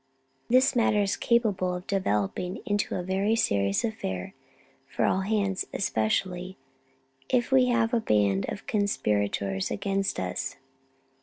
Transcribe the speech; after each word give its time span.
This 0.49 0.75
matter 0.75 1.03
is 1.03 1.15
capable 1.15 1.75
of 1.75 1.85
developing 1.85 2.63
into 2.65 2.95
a 2.95 3.03
very 3.03 3.35
serious 3.35 3.83
affair 3.85 4.33
for 4.87 5.05
all 5.05 5.19
hands, 5.21 5.67
especially 5.75 6.57
if 7.29 7.51
we 7.51 7.67
have 7.67 7.93
a 7.93 7.99
band 8.01 8.47
of 8.49 8.65
conspirators 8.65 9.69
against 9.69 10.19
us." 10.19 10.55